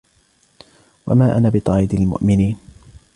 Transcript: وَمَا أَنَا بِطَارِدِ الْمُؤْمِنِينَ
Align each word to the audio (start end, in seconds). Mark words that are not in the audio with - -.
وَمَا 1.07 1.37
أَنَا 1.37 1.49
بِطَارِدِ 1.49 1.93
الْمُؤْمِنِينَ 1.93 2.57